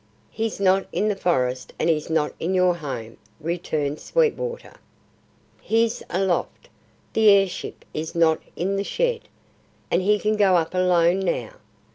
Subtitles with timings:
[0.31, 4.73] "He's not in the forest and he's not in your home," returned Sweetwater.
[5.61, 6.69] "He's aloft;
[7.13, 9.29] the air ship is not in the shed.
[9.91, 11.51] And he can go up alone now."